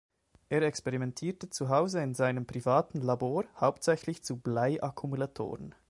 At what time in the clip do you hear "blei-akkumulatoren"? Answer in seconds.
4.37-5.75